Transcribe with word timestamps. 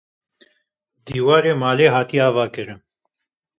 Dîwarê 1.05 1.53
malê 1.61 1.87
hatiye 1.95 2.23
avakirin 2.29 2.81